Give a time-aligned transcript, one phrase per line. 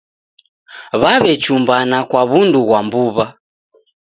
[1.01, 3.25] W'aw'echumbana kwa wundu ghwa mbuw'a